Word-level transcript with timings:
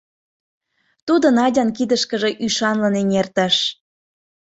Тудо 1.07 1.27
Надян 1.37 1.69
кидышкыже 1.77 2.29
ӱшанлын 2.45 2.95
эҥертыш. 3.01 3.55